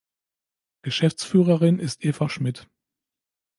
Geschäftsführerin 0.81 1.77
ist 1.77 2.03
Eva 2.03 2.27
Schmidt. 2.27 2.67